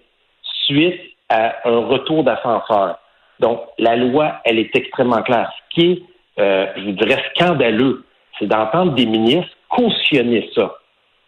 suite 0.65 1.01
à 1.29 1.55
un 1.65 1.85
retour 1.85 2.23
d'ascenseur. 2.23 2.99
Donc, 3.39 3.59
la 3.77 3.95
loi, 3.95 4.39
elle 4.45 4.59
est 4.59 4.75
extrêmement 4.75 5.21
claire. 5.21 5.51
Ce 5.57 5.75
qui 5.75 5.91
est, 5.91 6.01
euh, 6.39 6.67
je 6.77 6.91
dirais, 6.91 7.21
scandaleux, 7.35 8.05
c'est 8.39 8.47
d'entendre 8.47 8.93
des 8.93 9.05
ministres 9.05 9.51
cautionner 9.69 10.49
ça. 10.55 10.73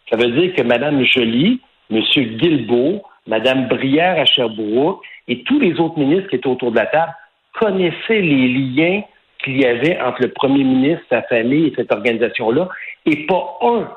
Ça 0.10 0.18
veut 0.18 0.32
dire 0.32 0.54
que 0.56 0.64
Mme 0.64 1.04
Joly, 1.04 1.60
M. 1.92 2.02
Guilbeault, 2.38 3.04
Mme 3.28 3.68
Brière 3.68 4.20
à 4.20 4.26
Sherbrooke 4.26 5.04
et 5.28 5.44
tous 5.44 5.60
les 5.60 5.80
autres 5.80 6.00
ministres 6.00 6.30
qui 6.30 6.38
étaient 6.38 6.48
autour 6.48 6.72
de 6.72 6.78
la 6.78 6.86
table 6.86 7.14
connaissaient 7.54 8.22
les 8.22 8.48
liens 8.48 9.02
qu'il 9.44 9.60
y 9.62 9.66
avait 9.66 10.00
entre 10.02 10.24
le 10.24 10.30
premier 10.30 10.64
ministre, 10.64 11.04
sa 11.10 11.22
famille 11.24 11.68
et 11.68 11.74
cette 11.76 11.92
organisation-là, 11.92 12.70
et 13.06 13.26
pas 13.26 13.58
un 13.62 13.88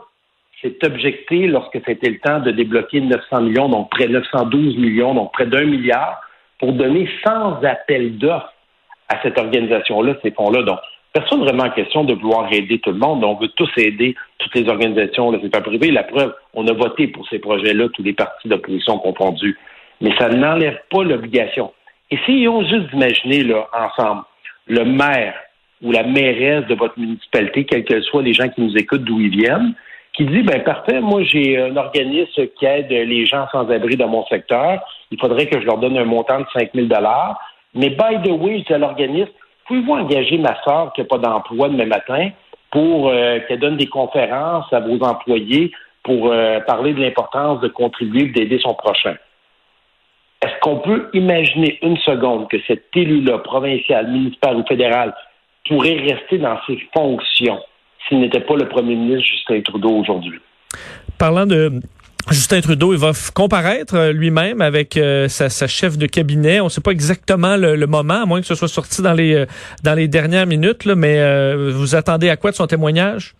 s'est 0.61 0.77
objecté 0.85 1.47
lorsque 1.47 1.81
c'était 1.87 2.11
le 2.11 2.19
temps 2.19 2.41
de 2.41 2.51
débloquer 2.51 3.01
900 3.01 3.41
millions, 3.43 3.69
donc 3.69 3.91
près 3.91 4.07
de 4.07 4.13
912 4.13 4.77
millions, 4.77 5.15
donc 5.15 5.33
près 5.33 5.47
d'un 5.47 5.65
milliard, 5.65 6.21
pour 6.59 6.73
donner 6.75 7.09
sans 7.25 7.63
appel 7.65 8.19
d'offres 8.19 8.53
à 9.09 9.21
cette 9.23 9.39
organisation-là, 9.39 10.17
ces 10.23 10.31
fonds-là. 10.33 10.63
Personne 11.13 11.41
vraiment 11.41 11.65
en 11.65 11.71
question 11.71 12.05
de 12.05 12.15
vouloir 12.15 12.53
aider 12.53 12.79
tout 12.79 12.91
le 12.91 12.99
monde. 12.99 13.25
On 13.25 13.35
veut 13.35 13.49
tous 13.49 13.71
aider 13.77 14.15
toutes 14.39 14.55
les 14.55 14.69
organisations, 14.69 15.31
le 15.31 15.41
secteur 15.41 15.63
privé. 15.63 15.91
La 15.91 16.05
preuve, 16.05 16.35
on 16.55 16.67
a 16.67 16.73
voté 16.73 17.09
pour 17.09 17.29
ces 17.29 17.39
projets-là, 17.39 17.89
tous 17.93 18.03
les 18.03 18.13
partis 18.13 18.49
d'opposition 18.49 18.99
confondus 18.99 19.57
mais 20.01 20.17
ça 20.19 20.29
n'enlève 20.29 20.79
pas 20.91 21.03
l'obligation. 21.03 21.73
Essayons 22.11 22.63
juste 22.63 22.91
d'imaginer 22.91 23.45
là, 23.45 23.69
ensemble 23.73 24.23
le 24.67 24.85
maire 24.85 25.35
ou 25.83 25.93
la 25.93 26.03
mairesse 26.03 26.67
de 26.67 26.75
votre 26.75 26.99
municipalité, 26.99 27.65
quels 27.65 27.85
que 27.85 28.01
soient 28.03 28.23
les 28.23 28.35
gens 28.35 28.49
qui 28.49 28.61
nous 28.61 28.77
écoutent 28.77 29.05
d'où 29.05 29.21
ils 29.21 29.31
viennent, 29.31 29.75
qui 30.13 30.25
dit 30.25 30.43
ben 30.43 30.63
parfait, 30.63 31.01
moi 31.01 31.23
j'ai 31.25 31.59
un 31.59 31.77
organisme 31.77 32.47
qui 32.59 32.67
aide 32.67 32.91
les 32.91 33.27
gens 33.27 33.47
sans 33.53 33.71
abri 33.71 33.97
dans 33.97 34.09
mon 34.09 34.25
secteur. 34.27 34.83
Il 35.11 35.19
faudrait 35.19 35.47
que 35.47 35.61
je 35.61 35.67
leur 35.67 35.79
donne 35.79 35.97
un 35.97 36.05
montant 36.05 36.41
de 36.41 36.47
5 36.53 36.71
000 36.75 36.89
Mais 37.75 37.91
by 37.91 38.23
the 38.25 38.31
way, 38.31 38.65
à 38.69 38.79
l'organisme, 38.79 39.31
pouvez-vous 39.71 39.93
engager 39.93 40.37
ma 40.37 40.61
soeur 40.65 40.93
qui 40.93 41.01
n'a 41.01 41.07
pas 41.07 41.19
d'emploi 41.19 41.69
demain 41.69 41.87
matin 41.87 42.31
pour 42.73 43.09
euh, 43.09 43.39
qu'elle 43.47 43.61
donne 43.61 43.77
des 43.77 43.87
conférences 43.87 44.71
à 44.73 44.81
vos 44.81 44.99
employés 45.01 45.71
pour 46.03 46.33
euh, 46.33 46.59
parler 46.61 46.93
de 46.93 47.01
l'importance 47.01 47.61
de 47.61 47.69
contribuer, 47.69 48.27
d'aider 48.27 48.59
son 48.59 48.75
prochain? 48.75 49.15
Est-ce 50.43 50.59
qu'on 50.61 50.79
peut 50.79 51.09
imaginer 51.13 51.79
une 51.83 51.99
seconde 51.99 52.49
que 52.49 52.57
cet 52.67 52.87
élu-là, 52.97 53.39
provincial, 53.39 54.09
municipal 54.09 54.57
ou 54.57 54.65
fédéral, 54.67 55.15
pourrait 55.69 55.99
rester 55.99 56.39
dans 56.39 56.59
ses 56.67 56.79
fonctions 56.93 57.61
s'il 58.09 58.19
n'était 58.21 58.41
pas 58.41 58.57
le 58.57 58.69
premier 58.69 58.97
ministre 58.97 59.25
Justin 59.25 59.61
Trudeau 59.61 59.91
aujourd'hui? 59.91 60.41
Parlant 61.17 61.47
de 61.47 61.71
Justin 62.29 62.61
Trudeau, 62.61 62.93
il 62.93 62.99
va 62.99 63.13
comparaître 63.35 63.97
euh, 63.97 64.13
lui-même 64.13 64.61
avec 64.61 64.97
euh, 64.97 65.29
sa, 65.29 65.67
chef 65.67 65.99
de 65.99 66.07
cabinet. 66.07 66.61
On 66.61 66.65
ne 66.65 66.69
sait 66.69 66.81
pas 66.81 66.93
exactement 66.93 67.57
le, 67.57 67.87
moment, 67.87 68.23
à 68.23 68.27
moins 68.27 68.41
que 68.41 68.47
ce 68.47 68.55
soit 68.55 68.69
sorti 68.69 69.03
dans 69.03 69.15
les, 69.15 69.35
euh, 69.35 69.47
dans 69.83 69.95
les 69.95 70.09
dernières 70.09 70.47
minutes, 70.47 70.87
mais 70.87 71.21
vous 71.73 71.95
attendez 71.95 72.29
à 72.29 72.37
quoi 72.37 72.51
de 72.51 72.57
son 72.57 72.67
témoignage? 72.67 73.35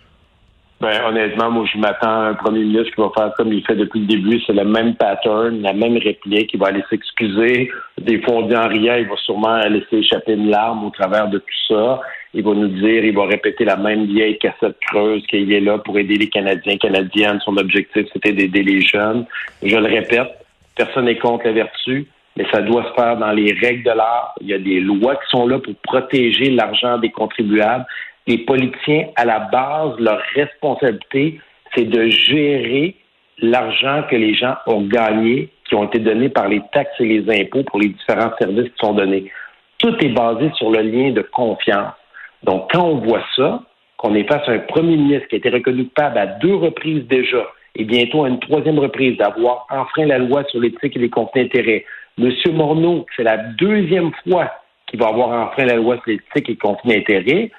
Ben, 0.81 0.99
honnêtement, 1.07 1.51
moi, 1.51 1.67
je 1.71 1.79
m'attends 1.79 2.23
à 2.23 2.29
un 2.29 2.35
premier 2.35 2.61
ministre 2.61 2.95
qui 2.95 3.01
va 3.03 3.11
faire 3.15 3.35
comme 3.37 3.53
il 3.53 3.63
fait 3.67 3.77
depuis 3.77 4.01
le 4.01 4.07
début. 4.07 4.41
C'est 4.47 4.55
le 4.55 4.65
même 4.65 4.95
pattern, 4.95 5.61
la 5.61 5.75
même 5.75 5.99
réplique. 5.99 6.51
Il 6.55 6.59
va 6.59 6.69
aller 6.69 6.83
s'excuser. 6.89 7.71
Des 8.01 8.23
fois, 8.23 8.37
on 8.37 8.43
dit 8.47 8.57
en 8.57 8.67
riant, 8.67 8.95
il 8.95 9.07
va 9.07 9.17
sûrement 9.17 9.59
laisser 9.69 9.99
échapper 9.99 10.33
une 10.33 10.49
larme 10.49 10.85
au 10.87 10.91
travers 10.91 11.29
de 11.29 11.39
tout 11.39 11.75
ça. 11.75 12.01
Il 12.33 12.45
va 12.45 12.55
nous 12.55 12.69
dire, 12.69 13.05
il 13.05 13.15
va 13.15 13.27
répéter 13.27 13.65
la 13.65 13.77
même 13.77 14.07
vieille 14.07 14.39
cassette 14.39 14.77
creuse 14.87 15.27
qu'il 15.27 15.53
est 15.53 15.61
là 15.61 15.79
pour 15.79 15.99
aider 15.99 16.17
les 16.17 16.29
Canadiens, 16.29 16.77
Canadiennes. 16.77 17.41
Son 17.45 17.57
objectif, 17.57 18.07
c'était 18.13 18.33
d'aider 18.33 18.63
les 18.63 18.81
jeunes. 18.83 19.27
Je 19.63 19.77
le 19.77 19.87
répète, 19.87 20.31
personne 20.77 21.07
n'est 21.07 21.19
contre 21.19 21.47
la 21.47 21.53
vertu, 21.53 22.07
mais 22.37 22.47
ça 22.53 22.63
doit 22.63 22.85
se 22.85 22.93
faire 22.95 23.17
dans 23.17 23.33
les 23.33 23.53
règles 23.53 23.83
de 23.83 23.91
l'art. 23.91 24.35
Il 24.41 24.47
y 24.47 24.55
a 24.55 24.59
des 24.59 24.81
lois 24.81 25.17
qui 25.17 25.29
sont 25.31 25.47
là 25.49 25.59
pour 25.59 25.75
protéger 25.83 26.51
l'argent 26.51 26.99
des 26.99 27.11
contribuables 27.11 27.85
les 28.31 28.39
politiciens, 28.39 29.09
à 29.17 29.25
la 29.25 29.41
base, 29.41 29.99
leur 29.99 30.21
responsabilité, 30.35 31.41
c'est 31.75 31.85
de 31.85 32.09
gérer 32.09 32.95
l'argent 33.39 34.05
que 34.09 34.17
les 34.17 34.35
gens 34.35 34.55
ont 34.67 34.83
gagné, 34.83 35.49
qui 35.69 35.75
ont 35.75 35.85
été 35.85 35.99
donnés 35.99 36.29
par 36.29 36.49
les 36.49 36.61
taxes 36.73 36.95
et 37.01 37.07
les 37.07 37.41
impôts 37.41 37.65
pour 37.65 37.81
les 37.81 37.89
différents 37.89 38.33
services 38.39 38.71
qui 38.71 38.87
sont 38.87 38.93
donnés. 38.93 39.33
Tout 39.79 39.97
est 40.05 40.11
basé 40.11 40.51
sur 40.57 40.71
le 40.71 40.83
lien 40.83 41.11
de 41.11 41.23
confiance. 41.23 41.95
Donc, 42.43 42.71
quand 42.73 42.85
on 42.85 42.97
voit 42.97 43.25
ça, 43.37 43.63
qu'on 43.97 44.15
est 44.15 44.29
face 44.29 44.49
à 44.49 44.53
un 44.53 44.59
premier 44.61 44.97
ministre 44.97 45.29
qui 45.29 45.35
a 45.35 45.39
été 45.39 45.51
reconnu 45.51 45.85
coupable 45.85 46.19
à 46.19 46.27
deux 46.27 46.55
reprises 46.55 47.07
déjà, 47.07 47.47
et 47.77 47.85
bientôt 47.85 48.25
à 48.25 48.29
une 48.29 48.41
troisième 48.41 48.79
reprise 48.79 49.17
d'avoir 49.17 49.67
enfreint 49.71 50.07
la 50.07 50.19
loi 50.19 50.45
sur 50.45 50.61
l'éthique 50.61 50.97
et 50.97 51.01
les 51.01 51.11
conflits 51.11 51.43
d'intérêts. 51.43 51.85
Monsieur 52.19 52.53
Morneau, 52.53 53.07
c'est 53.17 53.23
la 53.23 53.37
deuxième 53.37 54.11
fois 54.25 54.51
qu'il 54.87 54.99
va 55.01 55.09
avoir 55.09 55.29
enfreint 55.29 55.67
la 55.67 55.77
loi 55.77 55.97
sur 55.97 56.09
l'éthique 56.09 56.49
et 56.49 56.53
les 56.53 56.57
conflits 56.57 56.95
d'intérêts. 56.95 57.51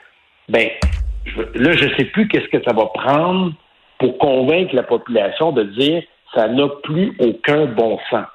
Ben, 0.50 0.68
là, 1.56 1.72
je 1.72 1.86
ne 1.86 1.96
sais 1.96 2.06
plus 2.06 2.28
qu'est-ce 2.28 2.50
que 2.50 2.62
ça 2.64 2.74
va 2.74 2.88
prendre 2.88 3.54
pour 4.00 4.18
convaincre 4.18 4.76
la 4.76 4.84
population 4.84 5.52
de 5.52 5.64
dire 5.64 6.04
ça 6.34 6.48
n'a 6.48 6.68
plus 6.84 7.14
aucun 7.20 7.66
bon 7.66 8.00
sens. 8.10 8.26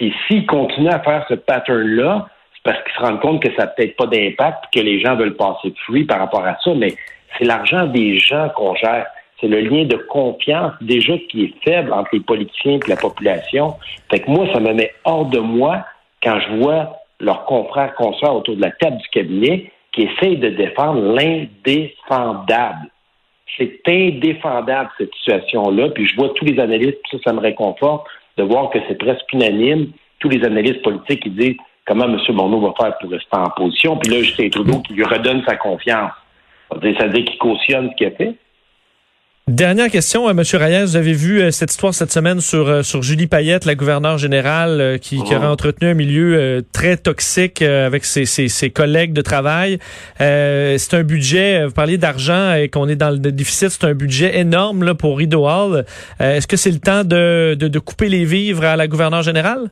Et 0.00 0.12
s'il 0.26 0.46
continue 0.46 0.88
à 0.88 1.00
faire 1.00 1.24
ce 1.28 1.34
pattern-là, 1.34 2.28
parce 2.64 2.78
qu'il 2.82 2.92
se 2.92 3.00
rend 3.00 3.16
compte 3.18 3.42
que 3.42 3.50
ça 3.56 3.64
n'a 3.64 3.66
peut-être 3.68 3.96
pas 3.96 4.06
d'impact, 4.06 4.64
que 4.72 4.80
les 4.80 5.00
gens 5.00 5.16
veulent 5.16 5.36
passer 5.36 5.70
de 5.70 5.78
fruits 5.78 6.04
par 6.04 6.18
rapport 6.18 6.44
à 6.44 6.56
ça, 6.62 6.72
mais 6.74 6.94
c'est 7.36 7.44
l'argent 7.44 7.86
des 7.86 8.18
gens 8.18 8.48
qu'on 8.50 8.74
gère. 8.76 9.06
C'est 9.40 9.48
le 9.48 9.60
lien 9.60 9.84
de 9.84 9.96
confiance 9.96 10.72
déjà 10.80 11.14
qui 11.28 11.44
est 11.44 11.64
faible 11.64 11.92
entre 11.92 12.10
les 12.12 12.20
politiciens 12.20 12.78
et 12.78 12.88
la 12.88 12.96
population. 12.96 13.74
Fait 14.08 14.20
que 14.20 14.30
moi, 14.30 14.46
ça 14.52 14.60
me 14.60 14.72
met 14.72 14.92
hors 15.04 15.26
de 15.26 15.40
moi 15.40 15.84
quand 16.22 16.38
je 16.38 16.56
vois 16.56 16.96
leurs 17.18 17.44
confrères, 17.44 17.94
consoeurs 17.94 18.36
autour 18.36 18.54
de 18.56 18.60
la 18.60 18.70
table 18.70 18.98
du 18.98 19.08
cabinet 19.08 19.72
qui 19.92 20.02
essayent 20.02 20.38
de 20.38 20.50
défendre 20.50 21.00
l'indéfendable. 21.14 22.88
C'est 23.58 23.80
indéfendable, 23.86 24.90
cette 24.96 25.12
situation-là. 25.14 25.88
Puis 25.90 26.06
je 26.06 26.16
vois 26.16 26.30
tous 26.34 26.44
les 26.44 26.58
analystes, 26.60 26.98
puis 27.02 27.18
ça, 27.18 27.24
ça 27.24 27.32
me 27.32 27.40
réconforte 27.40 28.06
de 28.36 28.44
voir 28.44 28.70
que 28.70 28.78
c'est 28.88 28.98
presque 28.98 29.30
unanime. 29.32 29.88
Tous 30.20 30.28
les 30.28 30.44
analystes 30.44 30.82
politiques 30.82 31.24
qui 31.24 31.30
disent 31.30 31.56
comment 31.86 32.04
M. 32.04 32.18
Morneau 32.30 32.60
va 32.60 32.72
faire 32.78 32.96
pour 32.98 33.10
rester 33.10 33.36
en 33.36 33.50
position. 33.50 33.96
Puis 33.96 34.10
là, 34.12 34.22
Justin 34.22 34.48
Trudeau 34.48 34.80
qui 34.80 34.94
lui 34.94 35.04
redonne 35.04 35.42
sa 35.46 35.56
confiance. 35.56 36.12
Ça 36.70 36.78
veut 36.78 37.12
dire 37.12 37.24
qu'il 37.24 37.38
cautionne 37.38 37.90
ce 37.90 37.96
qu'il 37.96 38.06
a 38.06 38.10
fait. 38.12 38.36
Dernière 39.48 39.90
question, 39.90 40.28
euh, 40.28 40.30
M. 40.30 40.42
Reyes, 40.54 40.84
vous 40.84 40.94
avez 40.96 41.12
vu 41.12 41.42
euh, 41.42 41.50
cette 41.50 41.72
histoire 41.72 41.92
cette 41.92 42.12
semaine 42.12 42.40
sur 42.40 42.68
euh, 42.68 42.84
sur 42.84 43.02
Julie 43.02 43.26
Payette, 43.26 43.64
la 43.64 43.74
gouverneure 43.74 44.16
générale, 44.16 45.00
qui, 45.00 45.20
qui, 45.20 45.34
aurait 45.34 45.48
entretenu 45.48 45.88
un 45.88 45.94
milieu 45.94 46.64
très 46.72 46.96
toxique 46.96 47.60
avec 47.60 48.04
ses, 48.04 48.24
ses, 48.24 48.46
ses, 48.46 48.70
collègues 48.70 49.12
de 49.12 49.20
travail. 49.20 49.78
c'est 50.18 50.94
un 50.94 51.02
budget, 51.02 51.66
vous 51.66 51.72
parliez 51.72 51.98
d'argent 51.98 52.54
et 52.54 52.68
qu'on 52.68 52.88
est 52.88 52.94
dans 52.94 53.10
le 53.10 53.18
déficit, 53.18 53.70
c'est 53.70 53.84
un 53.84 53.94
budget 53.94 54.38
énorme 54.38 54.84
là, 54.84 54.94
pour 54.94 55.18
Rideau 55.18 55.46
Hall. 55.46 55.84
Est-ce 56.20 56.46
que 56.46 56.56
c'est 56.56 56.70
le 56.70 56.78
temps 56.78 57.02
de, 57.02 57.54
de, 57.58 57.66
de, 57.66 57.78
couper 57.80 58.08
les 58.08 58.24
vivres 58.24 58.64
à 58.64 58.76
la 58.76 58.86
gouverneure 58.86 59.22
générale? 59.22 59.70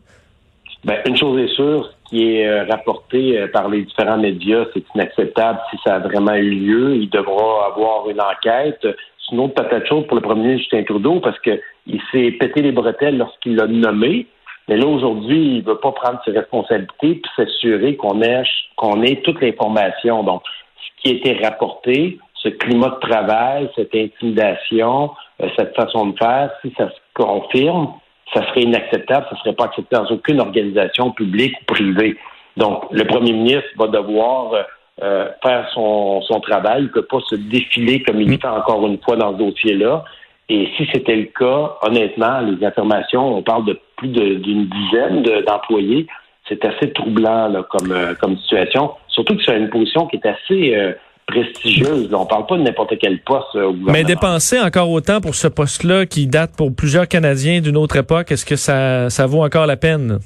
Ben, 0.85 0.99
une 1.07 1.17
chose 1.17 1.39
est 1.39 1.55
sûre, 1.55 1.91
ce 1.91 2.09
qui 2.09 2.37
est 2.37 2.63
rapporté 2.63 3.47
par 3.49 3.69
les 3.69 3.83
différents 3.83 4.17
médias, 4.17 4.65
c'est 4.73 4.85
inacceptable 4.95 5.61
si 5.71 5.77
ça 5.85 5.97
a 5.97 5.99
vraiment 5.99 6.35
eu 6.35 6.51
lieu. 6.51 6.97
Il 6.97 7.11
devra 7.11 7.67
avoir 7.67 8.09
une 8.09 8.21
enquête 8.21 8.87
une 9.33 9.41
autre 9.41 9.55
patate 9.55 9.87
chaude 9.87 10.07
pour 10.07 10.17
le 10.17 10.23
premier 10.23 10.43
ministre 10.43 10.71
Justin 10.71 10.85
Trudeau 10.85 11.21
parce 11.21 11.39
qu'il 11.41 12.01
s'est 12.13 12.33
pété 12.33 12.63
les 12.63 12.73
bretelles 12.73 13.19
lorsqu'il 13.19 13.57
l'a 13.57 13.67
nommé. 13.67 14.27
Mais 14.69 14.77
là, 14.77 14.87
aujourd'hui, 14.87 15.57
il 15.57 15.59
ne 15.59 15.63
veut 15.63 15.79
pas 15.79 15.93
prendre 15.93 16.21
ses 16.25 16.33
responsabilités 16.33 17.15
puis 17.15 17.31
s'assurer 17.37 17.97
qu'on 17.97 18.23
ait, 18.23 18.43
qu'on 18.77 19.03
ait 19.03 19.21
toute 19.23 19.41
l'information. 19.41 20.23
Donc, 20.23 20.43
ce 20.77 21.03
qui 21.03 21.15
a 21.15 21.19
été 21.19 21.45
rapporté, 21.45 22.19
ce 22.35 22.49
climat 22.49 22.91
de 22.91 23.09
travail, 23.09 23.71
cette 23.75 23.95
intimidation, 23.95 25.11
euh, 25.43 25.49
cette 25.59 25.75
façon 25.75 26.07
de 26.07 26.19
faire, 26.19 26.51
si 26.63 26.73
ça 26.77 26.89
se 26.89 26.97
confirme, 27.15 27.95
ça 28.33 28.47
serait 28.49 28.63
inacceptable, 28.63 29.27
ça 29.29 29.35
ne 29.35 29.41
serait 29.41 29.55
pas 29.55 29.65
accepté 29.65 29.97
dans 29.97 30.07
aucune 30.07 30.41
organisation 30.41 31.11
publique 31.13 31.55
ou 31.63 31.65
privée. 31.73 32.17
Donc, 32.57 32.85
le 32.91 33.05
premier 33.05 33.33
ministre 33.33 33.69
va 33.77 33.87
devoir 33.89 34.55
euh, 34.55 34.63
euh, 35.03 35.29
faire 35.43 35.69
son, 35.73 36.21
son 36.23 36.41
travail. 36.41 36.83
Il 36.83 36.85
ne 36.85 36.89
peut 36.89 37.07
pas 37.07 37.21
se 37.29 37.35
défiler 37.35 38.03
comme 38.03 38.21
il 38.21 38.31
mm. 38.33 38.39
fait 38.39 38.49
encore 38.49 38.87
une 38.87 38.99
fois 38.99 39.17
dans 39.17 39.33
ce 39.33 39.39
dossier-là. 39.39 40.05
Et 40.51 40.69
si 40.77 40.87
c'était 40.93 41.17
le 41.17 41.27
cas, 41.27 41.77
honnêtement, 41.83 42.41
les 42.41 42.67
informations, 42.67 43.37
on 43.37 43.43
parle 43.43 43.65
de 43.67 43.81
plus 43.97 44.09
d'une 44.09 44.67
dizaine 44.67 45.23
d'employés. 45.47 46.07
c'est 46.49 46.65
assez 46.65 46.93
troublant 46.93 47.49
là, 47.49 47.63
comme, 47.71 47.93
euh, 47.93 48.15
comme 48.21 48.37
situation. 48.39 48.91
Surtout 49.09 49.37
que 49.37 49.45
c'est 49.45 49.57
une 49.57 49.71
position 49.71 50.07
qui 50.09 50.17
est 50.17 50.27
assez 50.27 50.75
euh, 50.75 50.93
prestigieuse. 51.31 52.13
On 52.13 52.21
On 52.21 52.27
parle 52.27 52.47
pas 52.47 52.57
de 52.57 52.63
n'importe 52.63 52.95
quel 53.01 53.19
poste 53.21 53.55
au 53.55 53.73
gouvernement. 53.73 53.93
Mais 53.93 54.05
dépenser 54.05 54.61
encore 54.61 54.91
autant 54.91 55.21
pour 55.21 55.35
ce 55.35 55.49
poste-là 55.49 56.07
qui 56.07 56.27
date 56.27 56.53
pour 56.57 56.75
plusieurs 56.75 57.09
Canadiens 57.09 57.61
d'une 57.61 57.77
autre 57.77 57.97
époque, 57.97 58.31
est-ce 58.33 58.45
que 58.45 58.57
ça, 58.57 59.11
ça 59.11 59.27
vaut 59.27 59.43
encore 59.43 59.67
la 59.67 59.77
peine? 59.77 60.19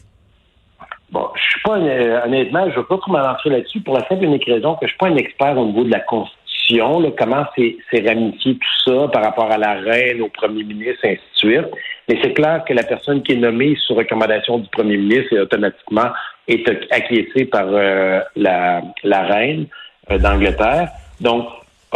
Bon, 1.11 1.29
je 1.37 1.43
suis 1.43 1.61
pas 1.63 1.79
honnêtement, 2.27 2.65
je 2.65 2.71
ne 2.71 2.77
veux 2.77 2.87
pas 2.87 2.99
trop 2.99 3.13
m'avancer 3.13 3.49
là-dessus 3.49 3.81
pour 3.81 3.95
la 3.95 4.07
simple 4.09 4.25
et 4.25 4.27
unique 4.27 4.47
raison 4.47 4.75
que 4.75 4.87
je 4.87 4.89
suis 4.89 4.99
pas 4.99 5.07
un 5.07 5.17
expert 5.17 5.57
au 5.57 5.67
niveau 5.67 5.85
de 5.85 5.91
la 5.93 6.01
Constitution, 6.01 7.01
là, 7.01 7.11
comment 7.17 7.45
c'est 7.57 8.09
ramifié 8.09 8.55
tout 8.55 8.91
ça 8.91 9.09
par 9.09 9.23
rapport 9.23 9.51
à 9.51 9.59
la 9.59 9.75
reine, 9.75 10.21
au 10.23 10.29
premier 10.29 10.65
ministre, 10.65 11.01
ainsi 11.05 11.17
de 11.17 11.39
suite. 11.39 11.71
Mais 12.09 12.19
c'est 12.23 12.33
clair 12.33 12.65
que 12.67 12.75
la 12.75 12.83
personne 12.83 13.23
qui 13.23 13.33
est 13.33 13.37
nommée 13.37 13.77
sous 13.87 13.95
recommandation 13.95 14.59
du 14.59 14.69
premier 14.71 14.97
ministre 14.97 15.35
est 15.35 15.41
automatiquement 15.41 16.11
est 16.49 16.69
acquiescée 16.91 17.45
par 17.47 17.67
euh, 17.69 18.21
la, 18.37 18.83
la 19.03 19.23
reine 19.23 19.63
euh, 19.63 19.84
d'Angleterre. 20.11 20.89
Donc, 21.21 21.47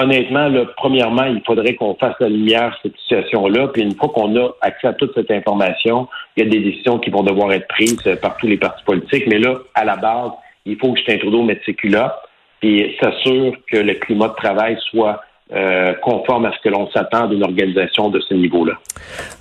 honnêtement, 0.01 0.49
là, 0.49 0.65
premièrement, 0.77 1.25
il 1.25 1.43
faudrait 1.45 1.75
qu'on 1.75 1.95
fasse 1.95 2.15
la 2.21 2.29
lumière 2.29 2.73
sur 2.75 2.91
cette 2.91 3.01
situation-là. 3.01 3.69
Puis 3.69 3.83
une 3.83 3.95
fois 3.95 4.09
qu'on 4.09 4.35
a 4.37 4.51
accès 4.61 4.89
à 4.89 4.93
toute 4.93 5.15
cette 5.15 5.31
information, 5.31 6.09
il 6.37 6.45
y 6.45 6.47
a 6.47 6.51
des 6.51 6.61
décisions 6.61 6.99
qui 6.99 7.11
vont 7.11 7.23
devoir 7.23 7.53
être 7.53 7.69
prises 7.69 7.99
euh, 8.07 8.17
par 8.17 8.37
tous 8.37 8.47
les 8.47 8.57
partis 8.57 8.85
politiques. 8.85 9.25
Mais 9.27 9.39
là, 9.39 9.57
à 9.75 9.85
la 9.85 9.97
base, 9.97 10.31
il 10.65 10.77
faut 10.77 10.93
que 10.93 10.99
Justin 10.99 11.19
Trudeau 11.19 11.43
mette 11.43 11.61
ses 11.65 11.75
culottes 11.75 12.15
et 12.63 12.97
s'assure 13.01 13.55
que 13.71 13.77
le 13.77 13.95
climat 13.95 14.29
de 14.29 14.35
travail 14.35 14.77
soit 14.91 15.21
euh, 15.53 15.95
conforme 16.03 16.45
à 16.47 16.53
ce 16.53 16.59
que 16.63 16.69
l'on 16.69 16.91
s'attend 16.91 17.27
d'une 17.27 17.43
organisation 17.43 18.11
de 18.11 18.21
ce 18.21 18.35
niveau-là. 18.35 18.75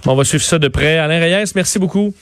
on 0.05 0.15
va 0.15 0.23
suivre 0.23 0.43
ça 0.43 0.57
de 0.57 0.67
près. 0.69 0.97
Alain 0.97 1.19
Reyes, 1.19 1.51
merci 1.55 1.79
beaucoup 1.79 2.13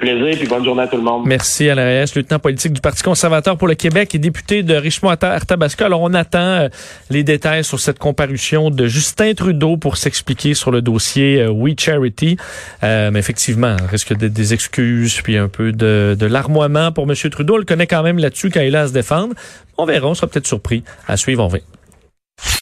plaisir, 0.00 0.48
bonne 0.48 0.64
journée 0.64 0.82
à 0.82 0.88
tout 0.88 0.96
le 0.96 1.02
monde. 1.02 1.24
Merci 1.26 1.68
Alain 1.68 1.84
Reyes, 1.84 2.12
lieutenant 2.16 2.38
politique 2.38 2.72
du 2.72 2.80
Parti 2.80 3.02
conservateur 3.02 3.56
pour 3.56 3.68
le 3.68 3.74
Québec 3.74 4.14
et 4.14 4.18
député 4.18 4.62
de 4.62 4.74
Richmond-Arthabasca. 4.74 5.86
Alors, 5.86 6.00
on 6.00 6.14
attend 6.14 6.38
euh, 6.38 6.68
les 7.10 7.22
détails 7.22 7.62
sur 7.62 7.78
cette 7.78 7.98
comparution 7.98 8.70
de 8.70 8.86
Justin 8.86 9.34
Trudeau 9.34 9.76
pour 9.76 9.96
s'expliquer 9.96 10.54
sur 10.54 10.70
le 10.70 10.82
dossier 10.82 11.42
euh, 11.42 11.50
We 11.50 11.74
Charity. 11.78 12.36
Euh, 12.82 13.10
mais 13.12 13.18
effectivement, 13.18 13.76
risque 13.88 14.16
d'être 14.16 14.32
des 14.32 14.54
excuses, 14.54 15.20
puis 15.22 15.36
un 15.36 15.48
peu 15.48 15.72
de, 15.72 16.16
de 16.18 16.26
larmoiement 16.26 16.90
pour 16.90 17.04
M. 17.08 17.14
Trudeau. 17.30 17.54
On 17.54 17.58
le 17.58 17.64
connaît 17.64 17.86
quand 17.86 18.02
même 18.02 18.18
là-dessus 18.18 18.50
quand 18.50 18.60
il 18.60 18.74
a 18.74 18.82
à 18.82 18.88
se 18.88 18.92
défendre. 18.92 19.34
On 19.78 19.84
verra, 19.84 20.08
on 20.08 20.14
sera 20.14 20.26
peut-être 20.26 20.46
surpris. 20.46 20.82
À 21.06 21.16
suivre, 21.16 21.44
on 21.44 21.48
va. 21.48 21.58